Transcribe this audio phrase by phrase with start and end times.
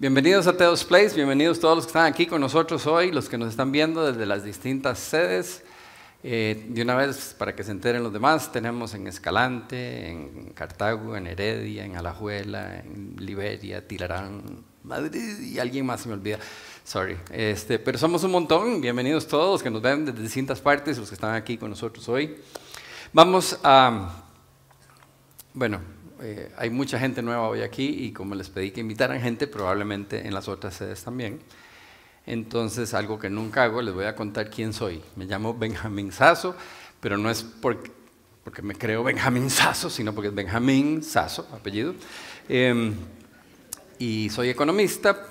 [0.00, 3.36] Bienvenidos a Teos Place, bienvenidos todos los que están aquí con nosotros hoy, los que
[3.36, 5.62] nos están viendo desde las distintas sedes.
[6.22, 11.18] Eh, de una vez, para que se enteren los demás, tenemos en Escalante, en Cartago,
[11.18, 16.38] en Heredia, en Alajuela, en Liberia, Tilarán, Madrid y alguien más se me olvida.
[16.82, 17.18] Sorry.
[17.30, 18.80] Este, pero somos un montón.
[18.80, 22.08] Bienvenidos todos los que nos ven desde distintas partes, los que están aquí con nosotros
[22.08, 22.38] hoy.
[23.12, 24.24] Vamos a.
[25.52, 25.82] Bueno,
[26.22, 30.26] eh, hay mucha gente nueva hoy aquí y como les pedí que invitaran gente, probablemente
[30.26, 31.40] en las otras sedes también.
[32.26, 35.02] Entonces, algo que nunca hago, les voy a contar quién soy.
[35.16, 36.54] Me llamo Benjamín Sasso,
[37.00, 37.90] pero no es porque,
[38.62, 41.94] me creo Benjamín Sasso, sino porque es Benjamín Sasso, apellido.
[42.48, 42.92] Eh,
[43.98, 45.26] y soy economista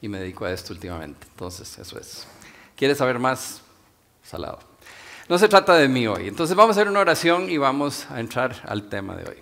[0.00, 1.26] y me dedico a esto últimamente.
[1.30, 2.26] Entonces, eso es.
[2.76, 3.62] ¿Quieres saber más?
[4.22, 4.75] Salado.
[5.28, 6.28] No se trata de mí hoy.
[6.28, 9.36] Entonces vamos a hacer una oración y vamos a entrar al tema de hoy.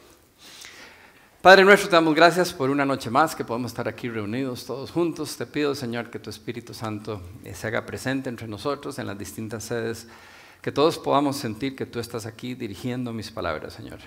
[1.42, 4.91] Padre nuestro, te damos gracias por una noche más que podemos estar aquí reunidos todos
[4.91, 5.36] juntos.
[5.36, 7.20] Te pido, Señor, que tu Espíritu Santo
[7.52, 10.08] se haga presente entre nosotros en las distintas sedes,
[10.62, 13.98] que todos podamos sentir que tú estás aquí dirigiendo mis palabras, Señor.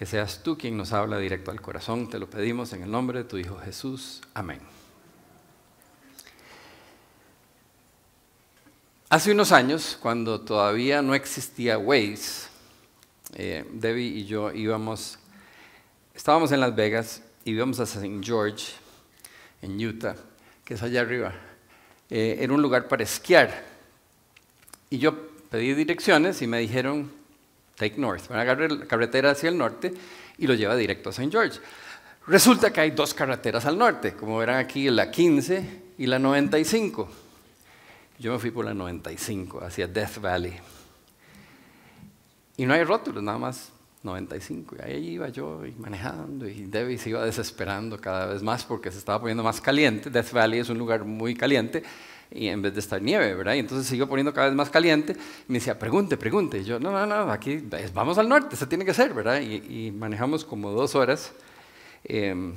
[0.00, 2.10] Que seas tú quien nos habla directo al corazón.
[2.10, 4.20] Te lo pedimos en el nombre de tu Hijo Jesús.
[4.34, 4.77] Amén.
[9.10, 12.46] Hace unos años, cuando todavía no existía Waze,
[13.36, 15.18] eh, Debbie y yo íbamos,
[16.14, 18.20] estábamos en Las Vegas y íbamos a St.
[18.22, 18.66] George,
[19.62, 20.14] en Utah,
[20.62, 21.32] que es allá arriba.
[22.10, 23.64] Eh, era un lugar para esquiar.
[24.90, 25.14] Y yo
[25.50, 27.10] pedí direcciones y me dijeron,
[27.76, 29.94] take north, agarrar la carretera hacia el norte
[30.36, 31.30] y lo lleva directo a St.
[31.32, 31.60] George.
[32.26, 37.27] Resulta que hay dos carreteras al norte, como verán aquí, la 15 y la 95.
[38.18, 40.56] Yo me fui por la 95 hacia Death Valley.
[42.56, 43.70] Y no hay rótulos, nada más
[44.02, 44.76] 95.
[44.78, 48.98] Y ahí iba yo manejando y Debbie se iba desesperando cada vez más porque se
[48.98, 50.10] estaba poniendo más caliente.
[50.10, 51.84] Death Valley es un lugar muy caliente
[52.30, 53.54] y en vez de estar nieve, ¿verdad?
[53.54, 56.58] Y entonces se iba poniendo cada vez más caliente y me decía, pregunte, pregunte.
[56.58, 57.62] Y yo, no, no, no, aquí
[57.94, 59.40] vamos al norte, eso tiene que ser, ¿verdad?
[59.40, 61.32] Y, manejamos como dos horas.
[62.04, 62.54] Em,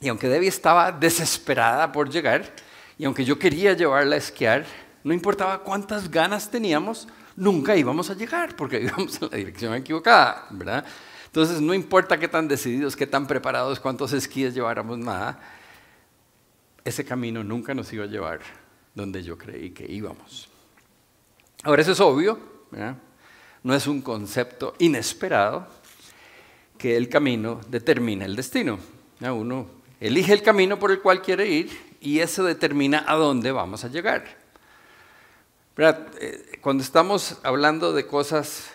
[0.00, 2.54] y aunque Debbie estaba desesperada por llegar,
[3.00, 4.66] y aunque yo quería llevarla a esquiar,
[5.04, 10.46] no importaba cuántas ganas teníamos, nunca íbamos a llegar porque íbamos en la dirección equivocada,
[10.50, 10.84] ¿verdad?
[11.24, 15.40] Entonces, no importa qué tan decididos, qué tan preparados, cuántos esquíes lleváramos, nada,
[16.84, 18.40] ese camino nunca nos iba a llevar
[18.94, 20.50] donde yo creí que íbamos.
[21.62, 22.38] Ahora, eso es obvio,
[22.70, 22.98] ¿verdad?
[23.62, 25.66] no es un concepto inesperado
[26.76, 28.78] que el camino determina el destino.
[29.20, 29.68] Uno
[29.98, 33.88] elige el camino por el cual quiere ir y eso determina a dónde vamos a
[33.88, 34.24] llegar.
[35.76, 38.70] Eh, cuando estamos hablando de cosas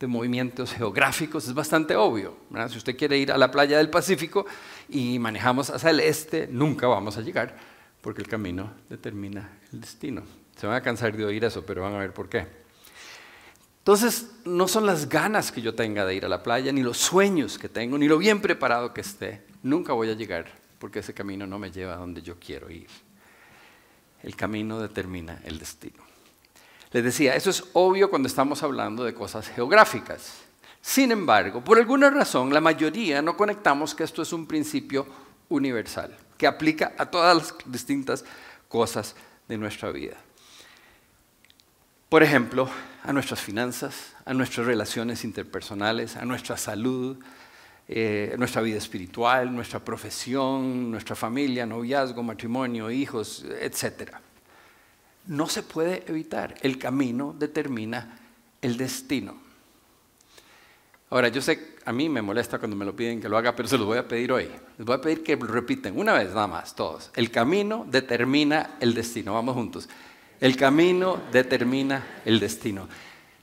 [0.00, 2.36] de movimientos geográficos es bastante obvio.
[2.68, 4.44] Si usted quiere ir a la playa del Pacífico
[4.88, 7.56] y manejamos hacia el este, nunca vamos a llegar
[8.00, 10.22] porque el camino determina el destino.
[10.56, 12.46] Se van a cansar de oír eso, pero van a ver por qué.
[13.78, 16.96] Entonces, no son las ganas que yo tenga de ir a la playa, ni los
[16.96, 19.42] sueños que tengo, ni lo bien preparado que esté.
[19.62, 22.88] Nunca voy a llegar porque ese camino no me lleva a donde yo quiero ir.
[24.22, 26.02] El camino determina el destino.
[26.92, 30.44] Les decía, eso es obvio cuando estamos hablando de cosas geográficas.
[30.80, 35.06] Sin embargo, por alguna razón, la mayoría no conectamos que esto es un principio
[35.48, 38.24] universal, que aplica a todas las distintas
[38.68, 39.16] cosas
[39.48, 40.16] de nuestra vida.
[42.08, 42.68] Por ejemplo,
[43.02, 47.18] a nuestras finanzas, a nuestras relaciones interpersonales, a nuestra salud,
[47.86, 54.10] eh, nuestra vida espiritual, nuestra profesión, nuestra familia, noviazgo, matrimonio, hijos, etc.
[55.26, 56.54] No se puede evitar.
[56.62, 58.18] El camino determina
[58.62, 59.36] el destino.
[61.10, 63.68] Ahora, yo sé, a mí me molesta cuando me lo piden que lo haga, pero
[63.68, 64.48] se lo voy a pedir hoy.
[64.78, 67.10] Les voy a pedir que lo repiten una vez nada más, todos.
[67.14, 69.34] El camino determina el destino.
[69.34, 69.88] Vamos juntos.
[70.40, 72.88] El camino determina el destino.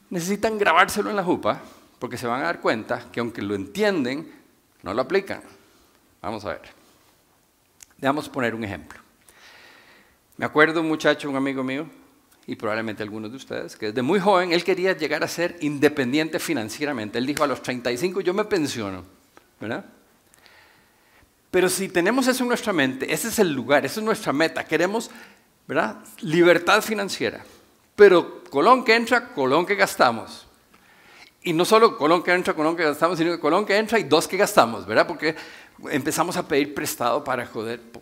[0.10, 1.62] Necesitan grabárselo en la jupa
[2.02, 4.34] porque se van a dar cuenta que aunque lo entienden,
[4.82, 5.44] no lo aplican.
[6.20, 6.62] Vamos a ver.
[7.96, 9.00] Dejamos poner un ejemplo.
[10.36, 11.88] Me acuerdo un muchacho, un amigo mío,
[12.48, 16.40] y probablemente algunos de ustedes, que desde muy joven él quería llegar a ser independiente
[16.40, 17.20] financieramente.
[17.20, 19.06] Él dijo, a los 35 yo me pensiono,
[19.60, 19.86] ¿verdad?
[21.52, 24.66] Pero si tenemos eso en nuestra mente, ese es el lugar, esa es nuestra meta,
[24.66, 25.12] queremos,
[25.68, 25.98] ¿verdad?
[26.22, 27.46] Libertad financiera.
[27.96, 30.48] Pero colón que entra, colón que gastamos.
[31.44, 34.04] Y no solo Colón que entra, Colón que gastamos, sino que Colón que entra y
[34.04, 35.08] dos que gastamos, ¿verdad?
[35.08, 35.36] Porque
[35.90, 37.50] empezamos a pedir prestado para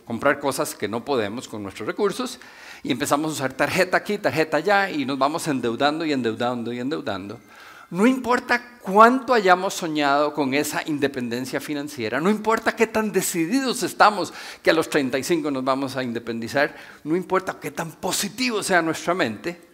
[0.06, 2.39] comprar cosas que no podemos con nuestros recursos
[2.83, 6.80] y empezamos a usar tarjeta aquí, tarjeta allá y nos vamos endeudando y endeudando y
[6.80, 7.39] endeudando.
[7.91, 14.33] No importa cuánto hayamos soñado con esa independencia financiera, no importa qué tan decididos estamos
[14.62, 19.15] que a los 35 nos vamos a independizar, no importa qué tan positivo sea nuestra
[19.15, 19.69] mente,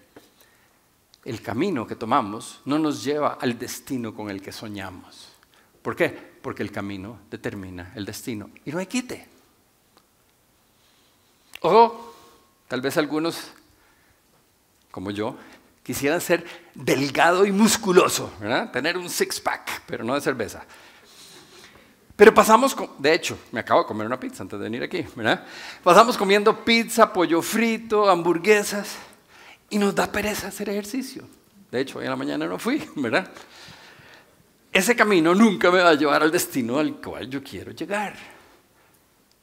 [1.25, 5.29] el camino que tomamos no nos lleva al destino con el que soñamos.
[5.81, 6.09] ¿Por qué?
[6.09, 9.27] Porque el camino determina el destino y no hay quite.
[11.61, 12.13] O
[12.67, 13.51] tal vez algunos,
[14.91, 15.35] como yo,
[15.81, 16.45] quisieran ser
[16.75, 18.31] delgado y musculoso,
[18.71, 20.63] tener un six-pack, pero no de cerveza.
[22.15, 25.45] Pero pasamos, de hecho, me acabo de comer una pizza antes de venir aquí, ¿verdad?
[25.83, 28.95] Pasamos comiendo pizza, pollo frito, hamburguesas
[29.69, 31.27] y nos da pereza hacer ejercicio.
[31.71, 33.29] De hecho, hoy en la mañana no fui, ¿verdad?
[34.71, 38.15] Ese camino nunca me va a llevar al destino al cual yo quiero llegar.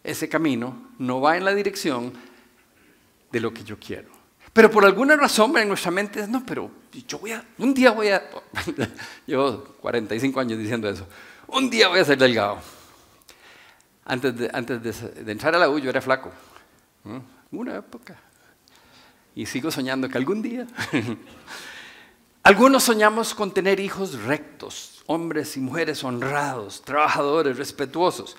[0.05, 2.13] Ese camino no va en la dirección
[3.31, 4.11] de lo que yo quiero.
[4.53, 6.71] Pero por alguna razón en nuestra mente es, no, pero
[7.09, 8.23] yo voy a, un día voy a,
[9.27, 11.07] llevo 45 años diciendo eso,
[11.49, 12.59] un día voy a ser delgado.
[14.05, 16.31] Antes de, antes de, entrar a la U yo era flaco,
[17.51, 18.19] una época.
[19.35, 20.67] Y sigo soñando que algún día.
[22.43, 28.37] Algunos soñamos con tener hijos rectos, hombres y mujeres honrados, trabajadores, respetuosos,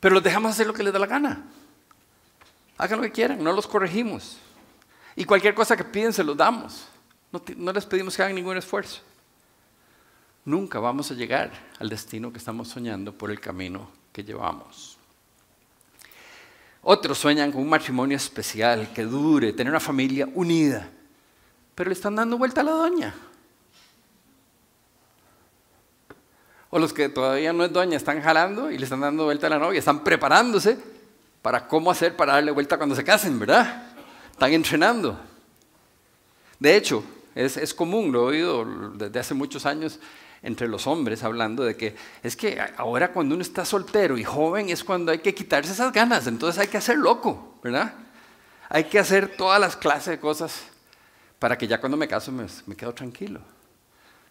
[0.00, 1.46] pero los dejamos hacer lo que les da la gana.
[2.76, 4.38] Hagan lo que quieran, no los corregimos.
[5.14, 6.86] Y cualquier cosa que piden se los damos.
[7.30, 9.02] No, les pedimos que hagan ningún esfuerzo.
[10.44, 14.97] Nunca vamos a llegar al destino que estamos soñando por el camino que llevamos.
[16.90, 20.88] Otros sueñan con un matrimonio especial, que dure, tener una familia unida,
[21.74, 23.14] pero le están dando vuelta a la doña.
[26.70, 29.50] O los que todavía no es doña están jalando y le están dando vuelta a
[29.50, 30.78] la novia, están preparándose
[31.42, 33.92] para cómo hacer para darle vuelta cuando se casen, ¿verdad?
[34.30, 35.20] Están entrenando.
[36.58, 37.04] De hecho,
[37.34, 38.64] es, común, lo he oído
[38.94, 40.00] desde hace muchos años
[40.42, 44.68] entre los hombres hablando de que es que ahora cuando uno está soltero y joven
[44.68, 47.94] es cuando hay que quitarse esas ganas, entonces hay que hacer loco, ¿verdad?
[48.68, 50.62] Hay que hacer todas las clases de cosas
[51.38, 53.40] para que ya cuando me caso me, me quedo tranquilo.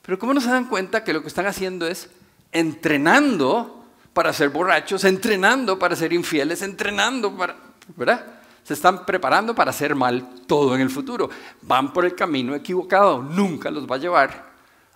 [0.02, 2.10] Pero ¿cómo no se dan cuenta que lo que están haciendo es
[2.52, 7.56] entrenando para ser borrachos, entrenando para ser infieles, entrenando para,
[7.96, 8.26] ¿verdad?
[8.68, 11.30] se están preparando para hacer mal todo en el futuro.
[11.62, 14.46] Van por el camino equivocado, nunca los va a llevar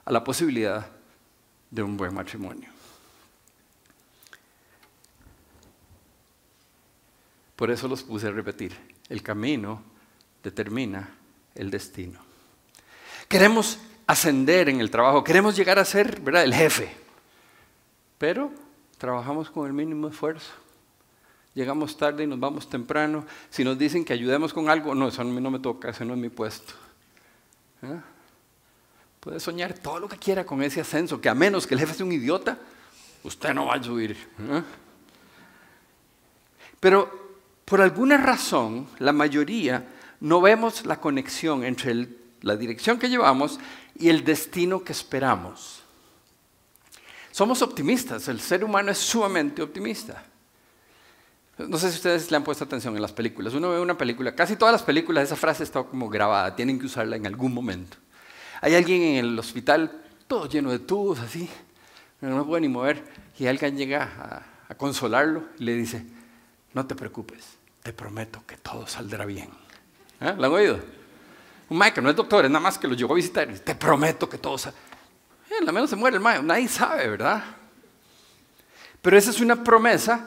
[0.04, 0.86] a la posibilidad
[1.72, 2.70] de un buen matrimonio.
[7.56, 8.76] Por eso los puse a repetir.
[9.08, 9.82] El camino
[10.44, 11.10] determina
[11.56, 12.20] el destino.
[13.28, 16.44] Queremos ascender en el trabajo, queremos llegar a ser ¿verdad?
[16.44, 16.94] el jefe,
[18.18, 18.52] pero
[18.98, 20.52] trabajamos con el mínimo esfuerzo.
[21.54, 23.26] Llegamos tarde y nos vamos temprano.
[23.50, 26.20] Si nos dicen que ayudemos con algo, no, eso no me toca, eso no es
[26.20, 26.74] mi puesto.
[27.84, 28.00] ¿Eh?
[29.22, 31.94] Puede soñar todo lo que quiera con ese ascenso, que a menos que el jefe
[31.94, 32.58] sea un idiota,
[33.24, 34.18] usted no va a subir.
[34.40, 34.64] ¿eh?
[36.80, 37.22] Pero
[37.64, 39.88] por alguna razón, la mayoría
[40.22, 42.10] no vemos la conexión entre
[42.42, 43.60] la dirección que llevamos
[43.96, 45.84] y el destino que esperamos.
[47.32, 50.26] Somos optimistas, el ser humano es sumamente optimista.
[51.60, 53.54] No sé si ustedes le han puesto atención en las películas.
[53.54, 56.88] Uno ve una película, casi todas las películas, esa frase está como grabada, tienen que
[56.88, 57.98] usarla en algún momento.
[58.62, 59.92] Hay alguien en el hospital,
[60.28, 61.50] todo lleno de tubos, así,
[62.22, 63.04] no puede ni mover,
[63.40, 66.06] y alguien llega a, consolarlo y le dice,
[66.74, 67.44] no te preocupes,
[67.84, 69.50] te prometo que todo saldrá bien.
[70.22, 70.34] ¿Eh?
[70.38, 70.80] ¿Lo han oído?
[71.70, 73.64] Un maestro no es doctor, es nada más que lo llegó a visitar, y dice,
[73.64, 74.80] te prometo que todo saldrá
[75.50, 75.66] bien.
[75.66, 77.44] la menos se muere el maestro, nadie sabe, ¿verdad?
[79.02, 80.26] Pero esa es una promesa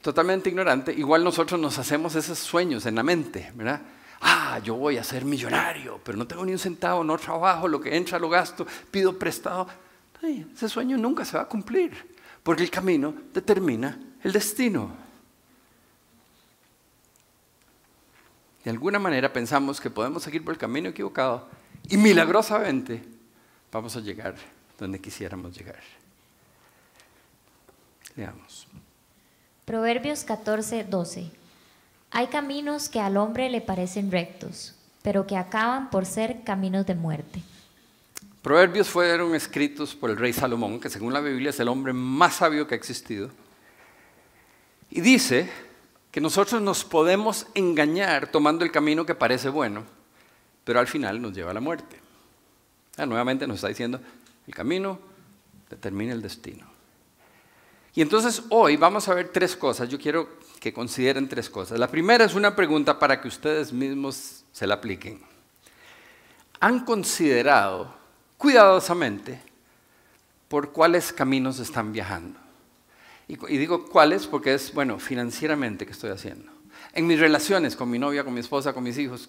[0.00, 3.82] totalmente ignorante, igual nosotros nos hacemos esos sueños en la mente, ¿verdad?
[4.20, 7.80] Ah, yo voy a ser millonario, pero no tengo ni un centavo, no trabajo, lo
[7.80, 9.68] que entra lo gasto, pido prestado.
[10.22, 14.90] ese sueño nunca se va a cumplir, porque el camino determina el destino.
[18.64, 21.48] De alguna manera pensamos que podemos seguir por el camino equivocado
[21.88, 23.00] y milagrosamente
[23.70, 24.34] vamos a llegar
[24.78, 25.80] donde quisiéramos llegar.
[28.16, 28.66] Leamos.
[29.64, 31.30] Proverbios 14, 12.
[32.18, 36.94] Hay caminos que al hombre le parecen rectos, pero que acaban por ser caminos de
[36.94, 37.42] muerte.
[38.40, 42.36] Proverbios fueron escritos por el rey Salomón, que según la Biblia es el hombre más
[42.36, 43.28] sabio que ha existido.
[44.90, 45.50] Y dice
[46.10, 49.84] que nosotros nos podemos engañar tomando el camino que parece bueno,
[50.64, 52.00] pero al final nos lleva a la muerte.
[52.96, 54.00] nuevamente nos está diciendo,
[54.46, 54.98] el camino
[55.68, 56.75] determina el destino.
[57.96, 59.88] Y entonces hoy vamos a ver tres cosas.
[59.88, 60.28] Yo quiero
[60.60, 61.80] que consideren tres cosas.
[61.80, 65.20] La primera es una pregunta para que ustedes mismos se la apliquen.
[66.60, 67.92] ¿Han considerado
[68.36, 69.40] cuidadosamente
[70.48, 72.38] por cuáles caminos están viajando.
[73.28, 76.52] Y, digo cuáles porque es, bueno, financieramente que estoy haciendo.
[76.92, 79.28] En mis relaciones con mi novia, con mi esposa, con mis hijos,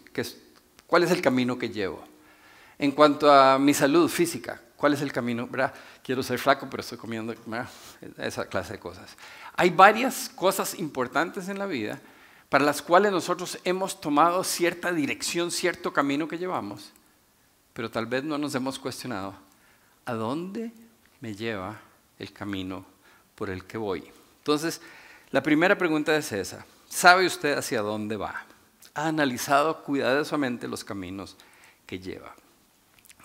[0.85, 2.03] ¿cuál es el camino que llevo?
[2.77, 5.47] En cuanto a mi salud física, ¿cuál es el camino?
[5.47, 5.73] ¿verdad?
[6.03, 7.35] Quiero ser flaco, pero estoy comiendo
[8.17, 9.17] esa clase de cosas.
[9.55, 11.99] Hay varias cosas importantes en la vida
[12.47, 16.93] para las cuales nosotros hemos tomado cierta dirección, cierto camino que llevamos,
[17.73, 19.35] pero tal vez no nos hemos cuestionado
[20.05, 20.71] a dónde
[21.19, 21.77] me lleva
[22.17, 22.85] el camino
[23.35, 24.09] por el que voy.
[24.37, 24.81] Entonces,
[25.31, 26.65] la primera pregunta es esa.
[26.87, 28.45] ¿Sabe usted hacia dónde va?
[28.93, 31.35] ¿Ha analizado cuidadosamente los caminos
[31.85, 32.33] que lleva?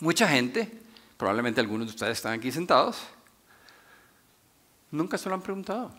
[0.00, 0.81] Mucha gente,
[1.22, 3.00] probablemente algunos de ustedes están aquí sentados,
[4.90, 5.92] nunca se lo han preguntado.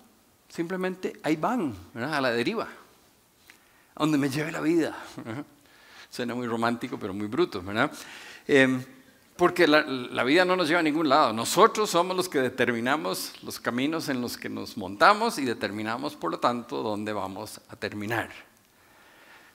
[0.50, 4.98] Simplemente ahí van, a la deriva, a donde me lleve la vida.
[6.10, 7.90] Suena muy romántico, pero muy bruto, ¿verdad?
[8.46, 8.84] Em,
[9.38, 11.32] porque la, vida no nos lleva a ningún lado.
[11.32, 16.32] Nosotros somos los que determinamos los caminos en los que nos montamos y determinamos, por
[16.32, 18.30] lo tanto, dónde vamos a terminar.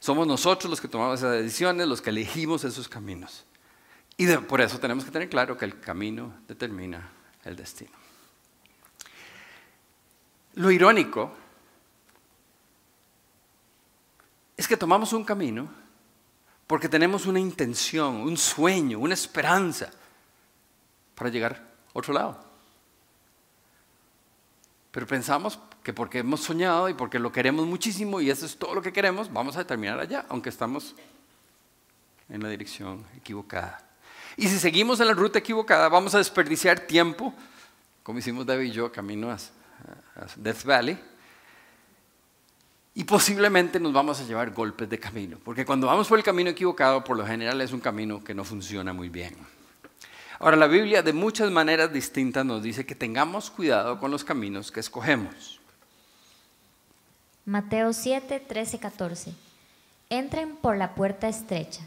[0.01, 3.45] Somos nosotros los que tomamos esas decisiones, los que elegimos esos caminos.
[4.21, 7.09] Y por eso tenemos que tener claro que el camino determina
[7.45, 7.93] el destino.
[10.55, 11.33] Lo irónico
[14.57, 15.69] es que tomamos un camino
[16.67, 19.89] porque tenemos una intención, un sueño, una esperanza
[21.15, 22.45] para llegar a otro lado.
[24.91, 28.75] Pero pensamos que porque hemos soñado y porque lo queremos muchísimo y eso es todo
[28.75, 30.97] lo que queremos, vamos a terminar allá, aunque estamos
[32.29, 33.88] en la dirección equivocada.
[34.39, 37.35] Y si seguimos en la ruta equivocada, vamos a desperdiciar tiempo,
[38.05, 39.37] como hicimos David y yo, camino a
[40.37, 40.97] Death Valley,
[42.95, 46.51] y posiblemente nos vamos a llevar golpes de camino, porque cuando vamos por el camino
[46.51, 49.37] equivocado, por lo general es un camino que no funciona muy bien.
[50.39, 54.71] Ahora, la Biblia de muchas maneras distintas nos dice que tengamos cuidado con los caminos
[54.71, 55.59] que escogemos.
[57.45, 59.35] Mateo 7, 13, 14.
[60.11, 61.83] Entren por la puerta estrecha,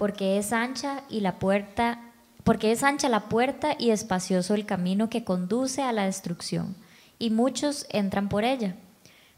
[0.00, 2.00] porque es ancha y la puerta,
[2.42, 6.74] porque es ancha la puerta y espacioso el camino que conduce a la destrucción,
[7.20, 8.74] y muchos entran por ella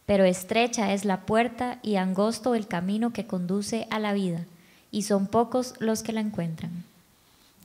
[0.06, 4.44] pero estrecha es la puerta y angosto el camino que conduce a la vida,
[4.90, 6.84] y son pocos los que la encuentran.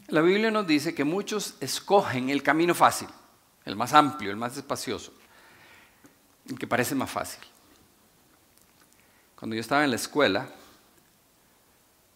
[0.07, 3.09] La Biblia nos dice que muchos escogen el camino fácil,
[3.65, 5.11] el más amplio, el más espacioso,
[6.47, 7.41] el que parece más fácil.
[9.35, 10.47] Cuando yo estaba en la escuela,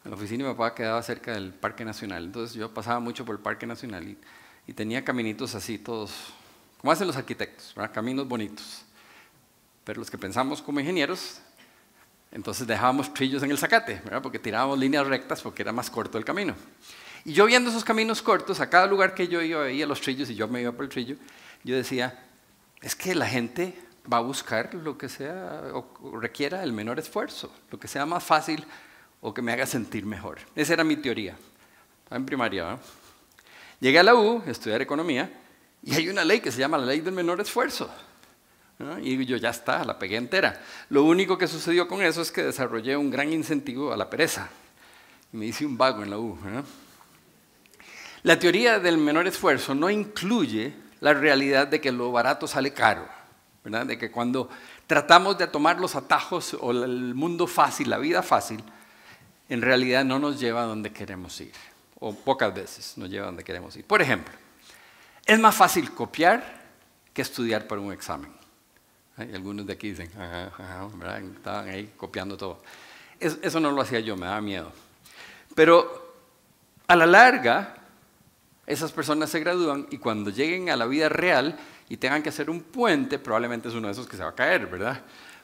[0.03, 3.35] la oficina de mi papá quedaba cerca del Parque Nacional, entonces yo pasaba mucho por
[3.35, 4.17] el Parque Nacional y,
[4.73, 6.13] tenía caminitos así, todos,
[6.79, 8.85] como hacen los arquitectos, caminos bonitos.
[9.83, 11.41] Pero los que pensamos como ingenieros,
[12.31, 16.23] entonces dejábamos trillos en el zacate, porque tirábamos líneas rectas porque era más corto el
[16.23, 16.55] camino.
[17.25, 20.29] Y yo viendo esos caminos cortos, a cada lugar que yo iba veía los trillos
[20.29, 21.17] y yo me iba por el trillo,
[21.65, 22.23] yo decía,
[22.81, 23.77] es que la gente
[24.11, 28.23] va a buscar lo que sea o requiera el menor esfuerzo, lo que sea más
[28.23, 28.65] fácil
[29.21, 30.39] o que me haga sentir mejor.
[30.55, 31.37] Esa era mi teoría.
[32.03, 32.77] Estaba en primaria.
[33.79, 35.31] Llegué a la U, estudiar economía,
[35.83, 37.89] y hay una ley que se llama la ley del menor esfuerzo.
[39.01, 40.61] Y yo ya está, la pegué entera.
[40.89, 44.49] Lo único que sucedió con eso es que desarrollé un gran incentivo a la pereza.
[45.31, 46.37] Me hice un vago en la U.
[48.23, 53.07] La teoría del menor esfuerzo no incluye la realidad de que lo barato sale caro,
[53.63, 53.85] ¿verdad?
[53.85, 54.49] de que cuando
[54.87, 58.63] tratamos de tomar los atajos o el mundo fácil, la vida fácil,
[59.51, 61.51] en realidad no nos lleva a donde queremos ir,
[61.99, 63.83] o pocas veces nos lleva a donde queremos ir.
[63.83, 64.33] Por ejemplo,
[65.25, 66.61] es más fácil copiar
[67.13, 68.31] que estudiar para un examen.
[69.17, 70.09] Y algunos de aquí dicen,
[71.35, 72.63] estaban ahí copiando todo.
[73.19, 74.71] Eso no lo hacía yo, me daba miedo.
[75.53, 76.15] Pero
[76.87, 77.75] a la larga,
[78.65, 82.49] esas personas se gradúan y cuando lleguen a la vida real y tengan que hacer
[82.49, 85.01] un puente, probablemente es uno de esos que se va a caer, ¿verdad?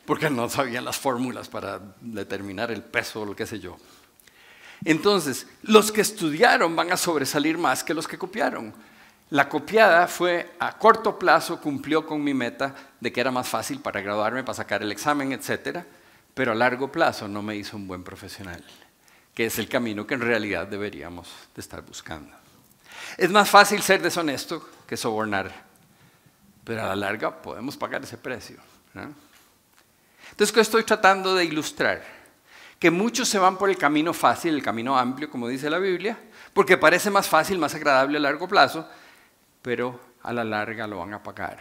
[0.07, 3.75] Porque no sabían las fórmulas para determinar el peso o lo que sé yo.
[4.85, 8.73] Entonces, los que estudiaron van a sobresalir más que los que copiaron.
[9.31, 13.81] La copiada fue a corto plazo, cumplió con mi meta de que era más fácil
[13.81, 15.79] para graduarme, para sacar el examen, etc.
[16.33, 18.63] Pero a largo plazo no me hizo un buen profesional,
[19.33, 22.33] que es el camino que en realidad deberíamos de estar buscando.
[23.17, 25.51] Es más fácil ser deshonesto que sobornar,
[26.63, 28.57] pero a la larga podemos pagar ese precio.
[30.37, 32.03] Entonces, ¿qué estoy tratando de ilustrar?
[32.77, 36.15] Que muchos se van por el camino fácil, el camino amplio, como dice la Biblia,
[36.53, 38.87] porque parece más fácil, más agradable a largo plazo,
[39.63, 41.57] pero a la larga lo van a pagar.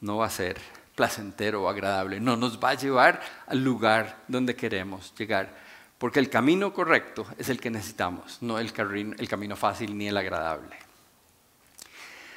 [0.00, 0.56] No va a ser
[0.94, 5.54] placentero o agradable, no nos va a llevar al lugar donde queremos llegar.
[5.98, 10.74] Porque el camino correcto es el que necesitamos, no el, camino fácil ni el agradable.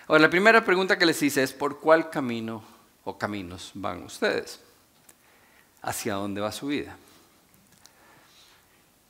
[0.09, 2.61] Ahora, la primera pregunta que les hice es, ¿por cuál camino
[3.03, 4.60] o caminos van ustedes?
[5.82, 6.98] ¿Hacia dónde va su vida?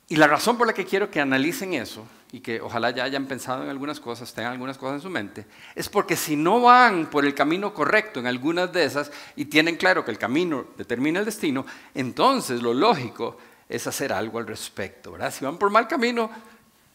[0.08, 3.26] Y la razón por la que quiero que analicen eso y que ojalá ya hayan
[3.26, 7.06] pensado en algunas cosas, tengan algunas cosas en su mente, es porque si no van
[7.06, 11.20] por el camino correcto en algunas de esas y tienen claro que el camino determina
[11.20, 13.36] el destino, entonces lo lógico
[13.68, 15.32] es hacer algo al respecto, ¿verdad?
[15.32, 16.30] Si van por mal camino,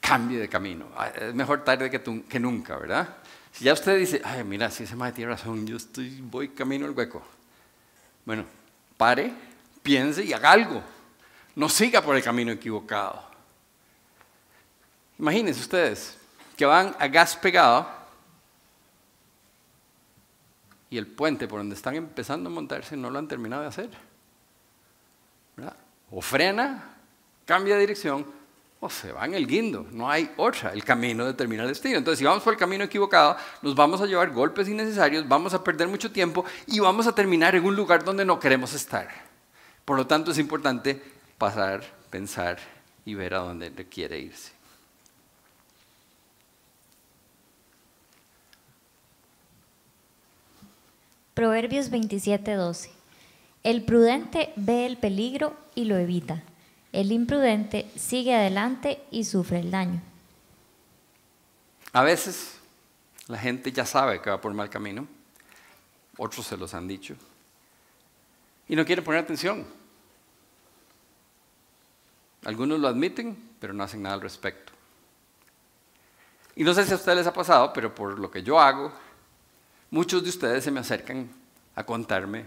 [0.02, 0.88] cambie de camino.
[0.98, 3.18] Ah, es mejor tarde que, nunca, ¿verdad?
[3.56, 6.86] Si ya usted dice, ay, mira, si ese madre tiene razón, yo estoy, voy camino
[6.86, 7.24] al hueco.
[8.26, 8.46] Bueno,
[8.98, 9.34] pare,
[9.82, 10.84] piense y haga algo
[11.56, 13.24] no siga por el camino equivocado.
[15.18, 16.18] Imagínense ustedes
[16.58, 17.88] que van a gas pegado
[20.90, 23.90] y el puente por donde están empezando a montarse no lo han terminado de hacer.
[26.12, 26.96] O frena,
[27.46, 28.26] cambia de dirección
[28.86, 29.86] o se va en el guindo.
[29.92, 30.72] No hay otra.
[30.72, 31.98] El camino determina el destino.
[31.98, 35.64] Entonces, si vamos por el camino equivocado, nos vamos a llevar golpes innecesarios, vamos a
[35.64, 39.08] perder mucho tiempo y vamos a terminar en un lugar donde no queremos estar.
[39.84, 41.02] Por lo tanto, es importante
[41.38, 42.60] pasar, pensar
[43.06, 44.52] y ver a dónde quiere irse.
[51.34, 52.92] Proverbios 27:12.
[53.64, 56.44] El prudente ve el peligro y lo evita.
[56.96, 60.02] El imprudente sigue adelante y sufre el daño.
[61.92, 62.58] A veces
[63.28, 65.06] la gente ya sabe que va por mal camino,
[66.18, 67.18] otros se los han dicho,
[68.70, 69.68] y no quiere poner atención.
[72.46, 74.72] Algunos lo admiten, pero no hacen nada al respecto.
[76.56, 78.94] Y no sé si a ustedes les ha pasado, pero por lo que yo hago,
[79.92, 81.30] muchos de ustedes se me acercan
[81.76, 82.46] a contarme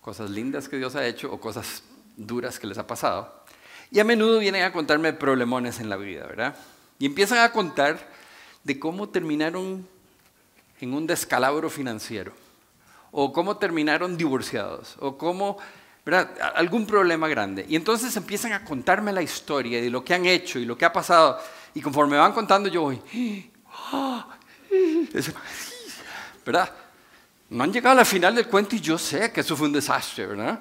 [0.00, 1.84] cosas lindas que Dios ha hecho o cosas
[2.16, 3.37] duras que les ha pasado.
[3.90, 6.56] Y a menudo vienen a contarme problemones en la vida, ¿verdad?
[6.98, 7.98] Y empiezan a contar
[8.64, 9.86] de cómo terminaron
[10.80, 12.32] en un descalabro financiero,
[13.10, 15.58] o cómo terminaron divorciados, o cómo
[16.54, 17.66] Algún problema grande.
[17.68, 20.86] Y entonces empiezan a contarme la historia de lo que han hecho y lo que
[20.86, 21.38] ha pasado.
[21.74, 23.00] Y conforme van contando, yo voy,
[26.46, 26.72] ¿verdad?
[27.50, 29.74] No han llegado a la final del cuento y yo sé que eso fue un
[29.74, 30.58] desastre, ¿verdad?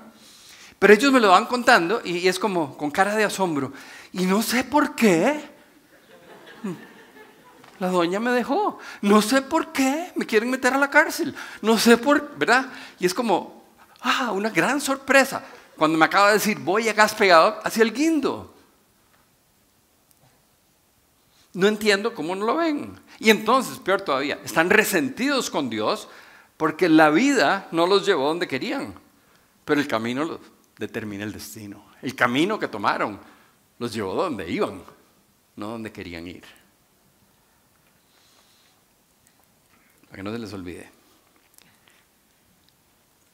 [0.79, 3.73] Pero ellos me lo van contando y es como con cara de asombro.
[4.13, 5.57] Y no sé por qué.
[7.79, 8.79] La doña me dejó.
[9.01, 11.35] No sé por qué me quieren meter a la cárcel.
[11.61, 12.67] No sé por, ¿verdad?
[12.99, 13.63] Y es como,
[14.01, 15.43] ah, una gran sorpresa,
[15.75, 17.15] cuando me acaba de decir, voy a gas
[17.63, 18.53] hacia el guindo.
[21.53, 22.99] No entiendo cómo no lo ven.
[23.19, 26.07] Y entonces, peor todavía, están resentidos con Dios
[26.55, 28.95] porque la vida no los llevó donde querían,
[29.65, 30.39] pero el camino
[30.77, 31.85] determina el destino.
[32.01, 33.19] El camino que tomaron
[33.79, 34.81] los llevó donde iban,
[35.55, 36.43] no donde querían ir.
[40.05, 40.89] Para que no se les olvide.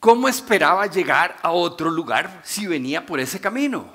[0.00, 3.90] ¿Cómo esperaba llegar a otro lugar si venía por ese camino?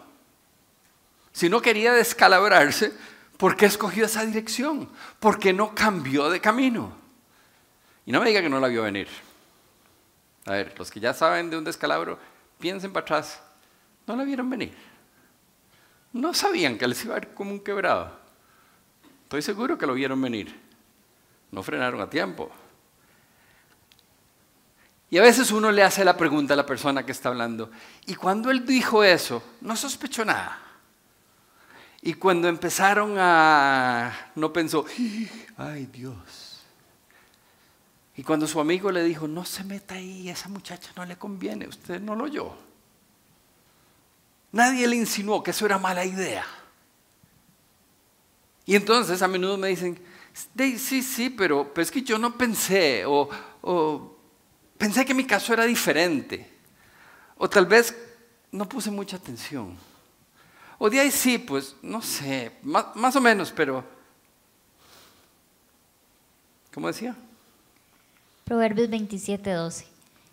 [1.31, 2.93] Si no quería descalabrarse,
[3.37, 4.89] ¿por qué escogió esa dirección?
[5.19, 6.97] ¿Por qué no cambió de camino?
[8.05, 9.07] Y no me diga que no la vio venir.
[10.45, 12.17] A ver, los que ya saben de un descalabro,
[12.59, 13.41] piensen para atrás.
[14.05, 14.75] No la vieron venir.
[16.13, 18.11] No sabían que les iba a ir como un quebrado.
[19.23, 20.59] Estoy seguro que lo vieron venir.
[21.51, 22.51] No frenaron a tiempo.
[25.11, 27.71] Y a veces uno le hace la pregunta a la persona que está hablando,
[28.05, 30.59] y cuando él dijo eso, no sospechó nada.
[32.01, 34.31] Y cuando empezaron a...
[34.35, 34.85] no pensó,
[35.57, 36.48] ay Dios.
[38.19, 41.69] Y cuando su amigo le dijo, no se meta ahí, esa muchacha no le conviene,
[41.69, 42.51] usted no lo oyó.
[44.51, 46.45] Nadie le insinuó que eso era mala idea.
[48.65, 49.97] Y entonces a menudo me dicen,
[50.53, 54.17] sí, sí, pero, es que yo no pensé, o
[54.77, 56.51] pensé que mi caso era diferente.
[57.37, 57.95] O tal vez
[58.51, 59.77] no puse mucha atención.
[60.77, 63.81] O de ahí sí, pues no sé, más, o menos, pero...
[66.73, 67.15] ¿Cómo decía?
[68.49, 69.85] Proverbios 27, 12.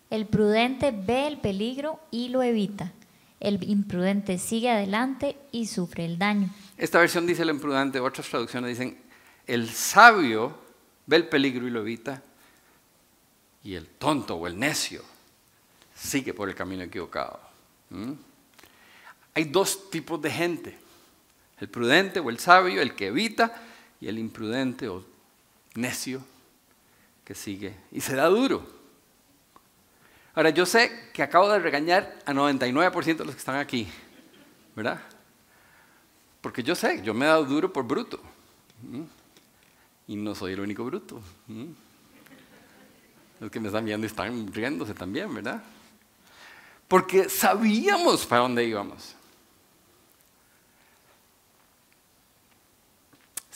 [0.09, 2.91] El prudente ve el peligro y lo evita.
[3.39, 6.49] El imprudente sigue adelante y sufre el daño.
[6.79, 8.97] Esta versión dice el imprudente, otras traducciones dicen,
[9.45, 10.57] el sabio
[11.05, 12.23] ve el peligro y lo evita,
[13.63, 15.03] y el tonto o el necio
[15.93, 17.39] sigue por el camino equivocado.
[19.35, 20.75] Hay dos tipos de gente,
[21.59, 23.61] el prudente o el sabio, el que evita,
[24.01, 25.05] y el imprudente o
[25.75, 26.23] necio
[27.27, 28.65] que sigue y se da duro.
[30.33, 33.85] Ahora, yo sé que acabo de regañar a 99% de los que están aquí,
[34.73, 35.01] ¿verdad?
[36.39, 38.21] Porque yo sé, yo me he dado duro por bruto.
[40.07, 41.21] Y no soy el único bruto.
[43.41, 45.61] Los que me están viendo están riéndose también, ¿verdad?
[46.87, 49.16] Porque sabíamos para dónde íbamos.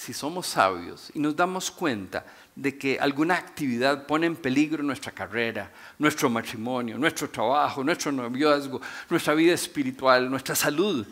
[0.02, 5.12] Si somos sabios y nos damos cuenta de que alguna actividad pone en peligro nuestra
[5.12, 11.06] carrera, nuestro matrimonio, nuestro trabajo, nuestro noviazgo, nuestra vida espiritual, nuestra salud,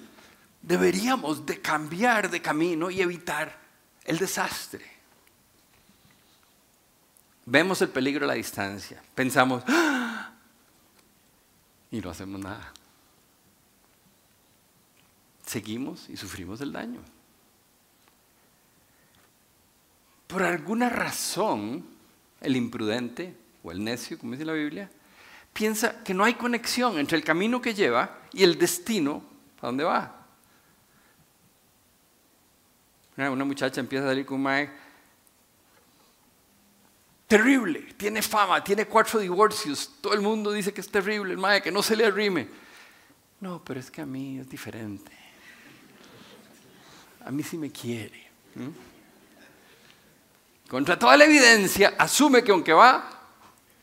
[0.60, 3.60] deberíamos de cambiar de camino y evitar
[4.06, 4.84] el desastre.
[7.45, 10.32] Vemos el peligro a la distancia, pensamos, ¡Ah!
[11.91, 12.73] y no hacemos nada.
[15.45, 17.18] Seguimos y sufrimos el daño.
[20.29, 21.83] Por alguna razón,
[22.39, 24.87] el imprudente o el necio, como dice la Biblia,
[25.51, 29.23] piensa que no hay conexión entre el camino que lleva y el destino
[29.59, 30.27] a dónde va.
[33.17, 34.69] Una muchacha empieza a salir con un mae
[37.27, 41.63] terrible, tiene fama, tiene cuatro divorcios, todo el mundo dice que es terrible, el mae,
[41.63, 42.47] que no se le arrime.
[43.41, 45.11] No, pero es que a mí es diferente.
[47.25, 48.29] A mí sí me quiere.
[50.69, 53.10] Contra toda la evidencia, asume que aunque va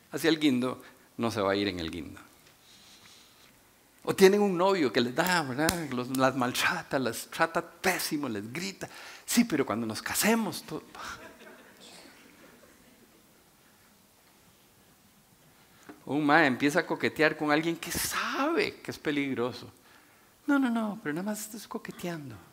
[0.09, 0.81] hacia el guindo,
[1.17, 2.21] no se va a ir en el guindo.
[4.05, 5.43] O tienen un novio que les da,
[6.15, 8.87] las maltrata, las trata pésimo, les grita.
[9.25, 10.81] Sí, pero cuando nos casemos, todo...
[16.05, 19.69] un mae empieza a coquetear con alguien que sabe que es peligroso.
[20.45, 22.46] No, no, no, pero nada más estás coqueteando.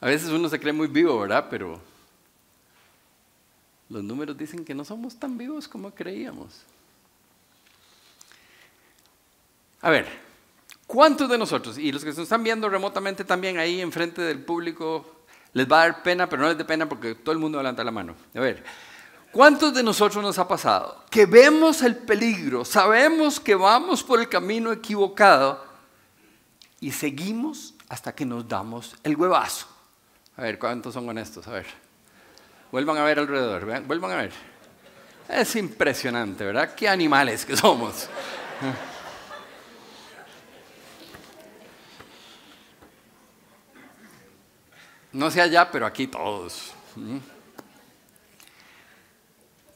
[0.00, 1.46] A veces uno se cree muy vivo, ¿verdad?
[1.50, 1.80] Pero
[3.90, 6.62] los números dicen que no somos tan vivos como creíamos.
[9.82, 10.06] A ver,
[10.86, 15.24] ¿cuántos de nosotros, y los que se están viendo remotamente también ahí enfrente del público,
[15.52, 17.82] les va a dar pena, pero no les dé pena porque todo el mundo levanta
[17.82, 18.14] la mano?
[18.34, 18.62] A ver,
[19.32, 24.28] ¿cuántos de nosotros nos ha pasado que vemos el peligro, sabemos que vamos por el
[24.28, 25.64] camino equivocado
[26.78, 29.69] y seguimos hasta que nos damos el huevazo?
[30.40, 31.46] A ver, ¿cuántos son honestos?
[31.48, 31.66] A ver.
[32.72, 34.32] Vuelvan a ver alrededor, vuelvan a ver.
[35.28, 36.74] Es impresionante, ¿verdad?
[36.74, 38.08] Qué animales que somos.
[45.12, 46.72] No sé allá, pero aquí todos.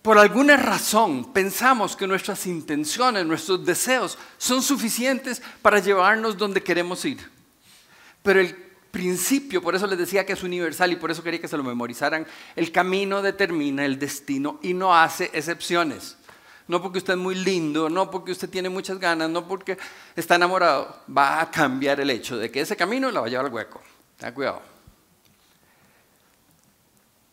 [0.00, 7.04] Por alguna razón pensamos que nuestras intenciones, nuestros deseos son suficientes para llevarnos donde queremos
[7.04, 7.30] ir.
[8.22, 11.48] Pero el principio, por eso les decía que es universal y por eso quería que
[11.48, 16.16] se lo memorizaran, el camino determina el destino y no hace excepciones.
[16.68, 19.76] No porque usted es muy lindo, no porque usted tiene muchas ganas, no porque
[20.14, 23.46] está enamorado, va a cambiar el hecho de que ese camino la va a llevar
[23.46, 23.82] al hueco.
[24.16, 24.62] Ten cuidado.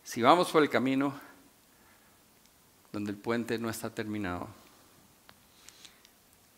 [0.03, 1.13] Si vamos por el camino
[2.91, 4.49] donde el puente no está terminado,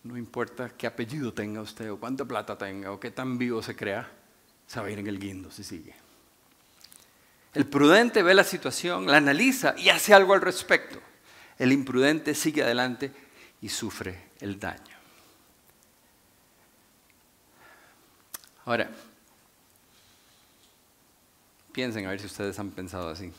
[0.04, 3.76] no importa qué apellido tenga usted o cuánta plata tenga o qué tan vivo se
[3.76, 4.10] crea,
[4.68, 5.94] se va a ir en el guindo si sigue.
[7.54, 11.00] El prudente ve la situación, la analiza y hace algo al respecto.
[11.60, 13.12] El imprudente sigue adelante
[13.62, 14.98] y sufre el daño.
[18.66, 18.90] Ahora,
[21.72, 23.32] piensen a ver si ustedes han pensado así.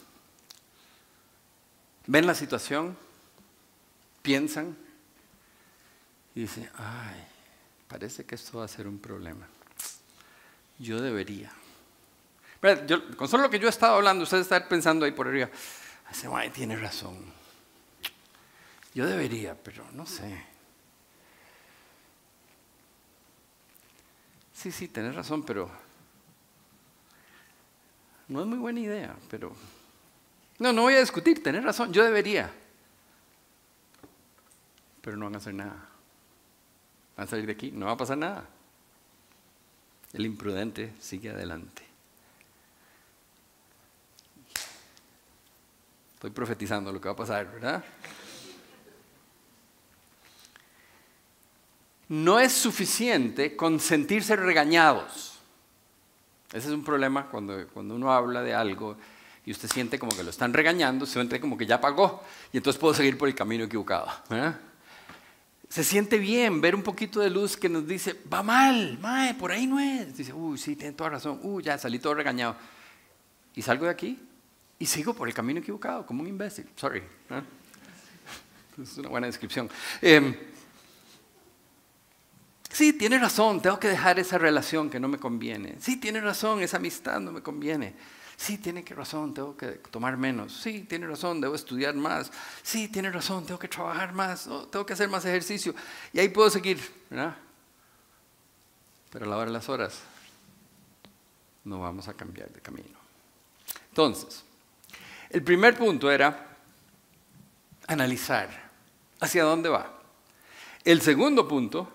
[2.07, 2.97] Ven la situación,
[4.23, 4.77] piensan
[6.35, 7.25] y dicen, ay,
[7.89, 9.49] parece que esto va a ser un problema
[10.85, 11.51] yo debería.
[13.16, 15.49] con solo lo que yo he estado hablando, ustedes están pensando ahí por arriba,
[16.11, 17.16] ese guay tiene razón.
[18.94, 20.47] Yo debería, pero no sé.
[24.53, 25.68] Sí, sí, tenés razón, pero
[28.29, 29.53] no es muy buena idea, pero...
[30.59, 32.53] No, no voy a discutir, tenés razón, yo debería.
[35.01, 35.88] Pero no van a hacer nada.
[37.16, 38.49] Van a salir de aquí, no va a pasar nada.
[40.14, 41.83] El imprudente sigue adelante.
[46.14, 47.85] Estoy profetizando lo que va a pasar, ¿verdad?
[52.09, 55.35] No es suficiente con sentirse regañados.
[56.53, 58.96] Ese es un problema cuando, cuando uno habla de algo
[59.44, 62.22] y usted siente como que lo están regañando, siente como que ya pagó
[62.53, 64.07] y entonces puedo seguir por el camino equivocado.
[64.31, 64.61] ¿verdad?
[65.75, 69.51] Se siente bien ver un poquito de luz que nos dice, va mal, mae, por
[69.51, 70.17] ahí no es.
[70.17, 72.55] Dice, uy, sí, tiene toda razón, uy, ya salí todo regañado.
[73.57, 74.17] Y salgo de aquí
[74.79, 76.69] y sigo por el camino equivocado, como un imbécil.
[76.77, 77.03] Sorry.
[78.81, 79.69] Es una buena descripción.
[80.01, 80.37] Em,
[82.71, 85.75] Sí, tiene razón, tengo que dejar esa relación que no me conviene.
[85.81, 87.95] Sí, tiene razón, esa amistad no me conviene.
[88.37, 90.53] Sí, tiene que razón, tengo que tomar menos.
[90.53, 92.31] Sí, tiene razón, debo estudiar más.
[92.62, 94.49] Sí, tiene razón, tengo que trabajar más.
[94.70, 95.75] tengo que hacer más ejercicio.
[96.12, 97.37] Y ahí puedo seguir, ¿verdad?
[99.11, 100.01] Pero a la hora de las horas
[101.64, 102.99] no vamos a cambiar de camino.
[103.90, 104.44] Entonces,
[105.31, 106.57] el primer punto era
[107.87, 108.70] analizar
[109.20, 110.01] hacia dónde va.
[110.85, 111.90] El segundo punto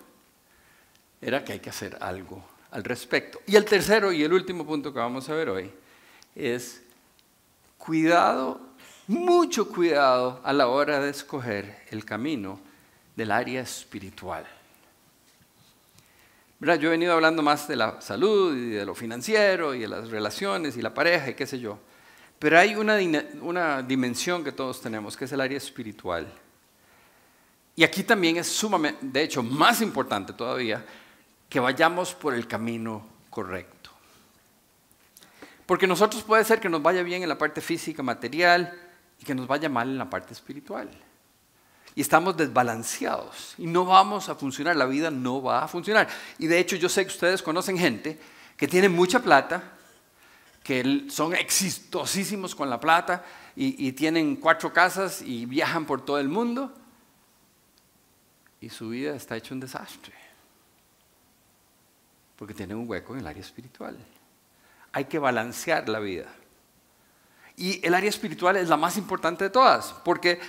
[1.22, 3.42] era que hay que hacer algo al respecto.
[3.46, 5.72] Y el tercero y el último punto que vamos a ver hoy
[6.36, 6.82] es
[7.78, 8.60] cuidado,
[9.08, 12.60] mucho cuidado a la hora de escoger el camino
[13.16, 14.46] del área espiritual.
[16.60, 20.10] Yo he venido hablando más de la salud y de lo financiero y de las
[20.10, 21.80] relaciones y la pareja y qué sé yo.
[22.38, 22.98] Pero hay una,
[23.42, 26.28] una dimensión que todos tenemos, que es el área espiritual.
[27.78, 30.86] Y aquí también es sumamente, de hecho, más importante todavía,
[31.48, 33.79] que vayamos por el camino correcto.
[35.70, 38.76] Porque nosotros puede ser que nos vaya bien en la parte física, material,
[39.20, 40.90] y que nos vaya mal en la parte espiritual.
[41.94, 46.08] Y estamos desbalanceados y no vamos a funcionar, la vida no va a funcionar.
[46.40, 48.20] Y de hecho yo sé que ustedes conocen gente
[48.58, 49.62] que tiene mucha plata,
[50.64, 53.24] que son exitosísimos con la plata
[53.56, 56.74] y, tienen cuatro casas y viajan por todo el mundo
[58.60, 60.16] y su vida está hecho un desastre
[62.38, 63.96] porque tiene un hueco en el área espiritual.
[64.92, 66.28] Hay que balancear la vida.
[67.56, 70.40] Y el área espiritual es la más importante de todas, porque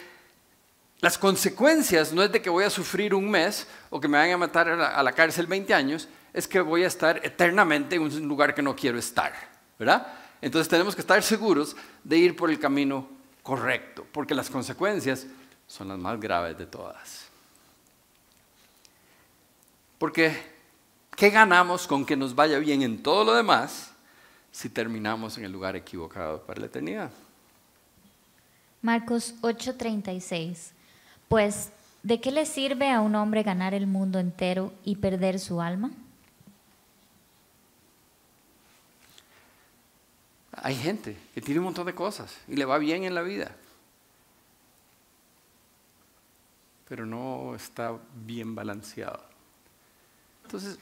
[1.01, 4.35] las consecuencias no es de que voy a sufrir un mes o que me vayan
[4.35, 8.29] a matar a la, cárcel 20 años, es que voy a estar eternamente en un
[8.29, 9.33] lugar que no quiero estar,
[9.79, 10.07] ¿verdad?
[10.41, 13.09] Entonces tenemos que estar seguros de ir por el camino
[13.43, 15.27] correcto, porque las consecuencias
[15.67, 17.27] son las más graves de todas.
[19.99, 20.61] Porque
[21.21, 23.90] ¿Qué ganamos con que nos vaya bien en todo lo demás
[24.53, 27.11] si terminamos en el lugar equivocado para la eternidad?
[28.83, 30.73] Marcos 8:36.
[31.29, 31.71] Pues,
[32.03, 35.91] ¿de qué le sirve a un hombre ganar el mundo entero y perder su alma?
[40.53, 43.55] Hay gente que tiene un montón de cosas y le va bien en la vida,
[46.89, 49.23] pero no está bien balanceado.
[50.43, 50.79] Entonces,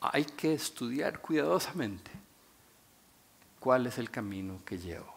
[0.00, 2.10] hay que estudiar cuidadosamente
[3.66, 5.12] cuál es el camino que llevo.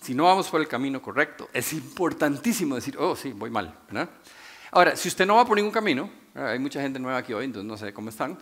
[0.00, 3.76] Si no vamos por el camino correcto, es importantísimo decir, oh, sí, voy mal.
[4.70, 7.66] Ahora, si usted no va por ningún camino, hay mucha gente nueva aquí hoy, entonces
[7.66, 8.38] no sé cómo están,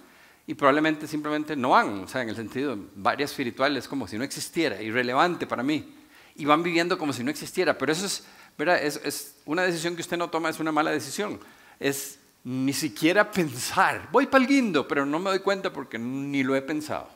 [0.46, 4.24] y probablemente simplemente no van, o sea, en el sentido, varias espirituales como si no
[4.24, 5.96] existiera, irrelevante para mí,
[6.34, 8.26] y van viviendo como si no existiera, pero eso es,
[8.58, 8.82] ¿verdad?
[8.82, 11.40] Es, es una decisión que usted no toma, es una mala decisión.
[11.80, 14.08] Es ni siquiera pensar.
[14.12, 17.08] Voy para el guindo, pero no me doy cuenta porque ni lo he pensado.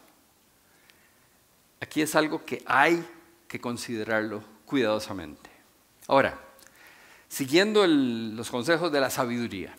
[1.81, 3.07] Aquí es algo que hay
[3.47, 5.49] que considerarlo cuidadosamente.
[6.09, 6.37] Ahora,
[7.29, 9.73] siguiendo los consejos de la sabiduría,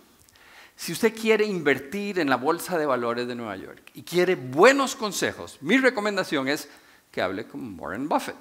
[0.78, 4.96] si usted quiere invertir en la bolsa de valores de Nueva York y quiere buenos
[4.96, 6.70] consejos, mi recomendación es
[7.12, 8.38] que hable con Warren Buffett.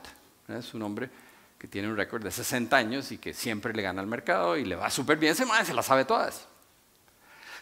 [0.46, 1.10] Es un hombre
[1.58, 4.64] que tiene un récord de 60 años y que siempre le gana al mercado y
[4.64, 6.46] le va súper bien, se, se las sabe todas.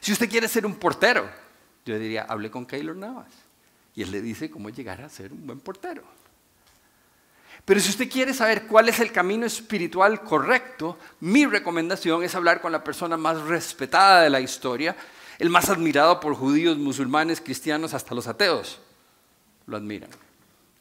[0.00, 1.28] Si usted quiere ser un portero,
[1.84, 3.32] yo diría, hable con Keylor Navas.
[3.94, 6.04] Y él le dice cómo llegar a ser un buen portero.
[7.64, 12.60] Pero si usted quiere saber cuál es el camino espiritual correcto, mi recomendación es hablar
[12.60, 14.96] con la persona más respetada de la historia,
[15.38, 18.80] el más admirado por judíos, musulmanes, cristianos, hasta los ateos.
[19.66, 20.10] Lo admiran,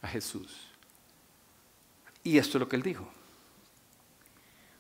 [0.02, 0.70] a Jesús.
[2.24, 3.10] Y esto es lo que él dijo.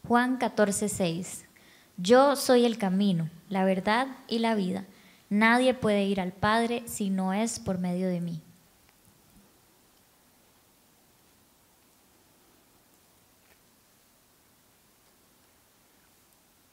[0.07, 1.46] Juan 14, 6.
[1.97, 4.85] Yo soy el camino, la verdad y la vida.
[5.29, 8.41] Nadie puede ir al Padre si no es por medio de mí.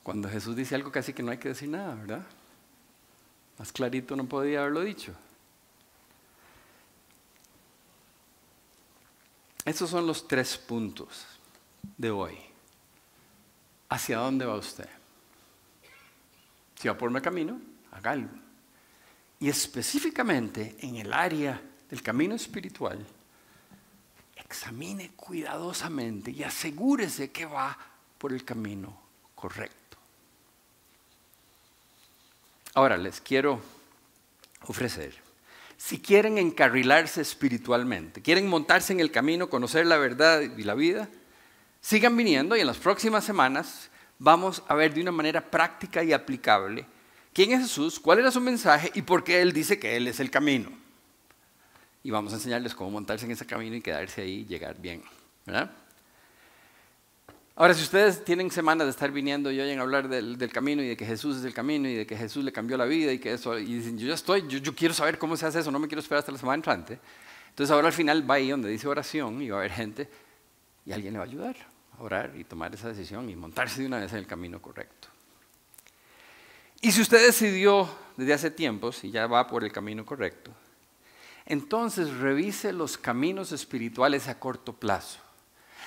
[0.03, 2.27] Cuando Jesús dice algo casi que no hay que decir nada, ¿verdad?
[3.59, 5.15] Más clarito no podía haberlo dicho.
[9.65, 11.25] Estos son los tres puntos
[11.97, 12.37] de hoy.
[13.89, 14.89] ¿Hacia dónde va usted?
[16.85, 17.59] Si va por mi camino,
[17.93, 18.29] haga algo.
[19.41, 23.03] Y específicamente en el área del camino espiritual,
[24.37, 27.75] examine cuidadosamente y asegúrese que va
[28.19, 29.01] por el camino
[29.35, 29.97] correcto.
[32.75, 33.63] Ahora les quiero
[34.67, 35.15] ofrecer,
[35.79, 41.09] si quieren encarrilarse espiritualmente, quieren montarse en el camino, conocer la verdad y la vida,
[41.81, 46.13] sigan viniendo y en las próximas semanas vamos a ver de una manera práctica y
[46.13, 46.87] aplicable
[47.33, 50.21] quién es Jesús, cuál era su mensaje y por qué Él dice que Él es
[50.21, 50.71] el camino.
[52.03, 55.03] Y vamos a enseñarles cómo montarse en ese camino y quedarse ahí y llegar bien.
[57.57, 60.97] Ahora, si ustedes tienen semanas de estar viniendo y oyen hablar del, camino y de
[60.97, 63.33] que Jesús es el camino y de que Jesús le cambió la vida y que
[63.33, 65.79] eso, y dicen, yo ya estoy, yo, yo quiero saber cómo se hace eso, no
[65.79, 66.99] me quiero esperar hasta la semana entrante.
[67.51, 70.09] Entonces ahora al final va ahí donde dice oración y va a haber gente
[70.85, 73.99] y alguien le va a ayudar orar y tomar esa decisión y montarse de una
[73.99, 75.09] vez en el camino correcto.
[76.81, 80.51] Y si usted decidió desde hace tiempos y ya va por el camino correcto,
[81.47, 85.19] entonces revise los caminos espirituales a corto plazo.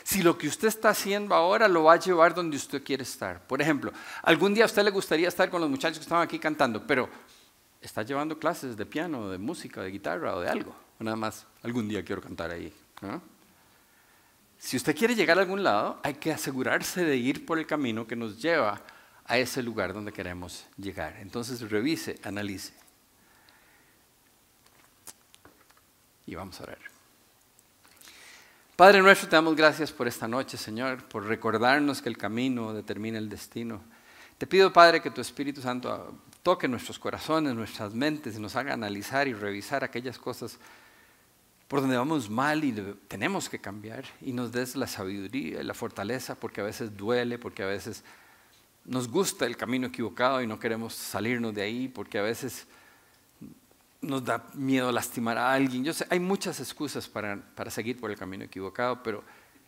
[0.04, 3.46] Si lo que usted está haciendo ahora lo va a llevar donde usted quiere estar.
[3.46, 3.92] Por ejemplo,
[4.24, 7.10] algún día a usted le gustaría estar con los muchachos que estaban aquí cantando, pero
[7.82, 10.76] está llevando clases de piano, de música, de guitarra o de algo.
[11.00, 12.74] Nada más, algún día quiero cantar ahí.
[14.60, 18.08] Si usted quiere llegar a algún lado, hay que asegurarse de ir por el camino
[18.08, 18.82] que nos lleva
[19.26, 21.18] a ese lugar donde queremos llegar.
[21.20, 22.74] Entonces revise, analice.
[26.26, 26.80] Y vamos a ver.
[28.76, 33.18] Padre nuestro, te damos gracias por esta noche, Señor, por recordarnos que el camino determina
[33.18, 33.82] el destino.
[34.38, 38.74] Te pido, Padre, que tu Espíritu Santo toque nuestros corazones, nuestras mentes y nos haga
[38.74, 40.60] analizar y revisar aquellas cosas
[41.68, 42.72] por donde vamos mal y
[43.08, 47.38] tenemos que cambiar y nos des la sabiduría y la fortaleza porque a veces duele,
[47.38, 48.04] porque a veces
[48.86, 52.66] nos gusta el camino equivocado y no queremos salirnos de ahí, porque a veces
[54.02, 55.84] nos da miedo lastimar a alguien.
[55.84, 59.24] Yo sé, hay muchas excusas para, seguir por el camino equivocado, pero,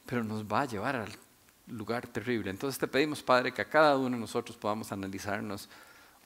[0.05, 1.09] pero nos va a llevar al
[1.67, 2.49] lugar terrible.
[2.49, 5.67] Entonces te pedimos, Padre, que a cada uno de nosotros podamos analizarnos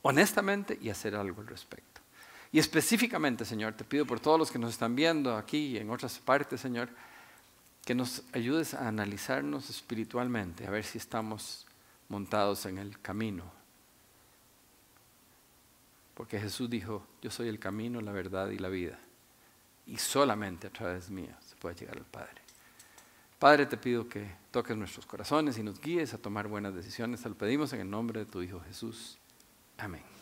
[0.04, 2.03] honestamente y hacer algo al respecto.
[2.54, 5.90] Y específicamente, Señor, te pido por todos los que nos están viendo aquí y en
[5.90, 6.88] otras partes, Señor,
[7.84, 11.66] que nos ayudes a analizarnos espiritualmente, a ver si estamos
[12.10, 13.44] montados en el camino.
[16.14, 19.00] Porque Jesús dijo, yo soy el camino, la verdad y la vida.
[19.88, 22.40] Y solamente a través mío se puede llegar al Padre.
[23.40, 27.24] Padre, te pido que toques nuestros corazones y nos guíes a tomar buenas decisiones.
[27.24, 29.18] Te lo pedimos en el nombre de tu Hijo Jesús.
[29.80, 30.13] Amén.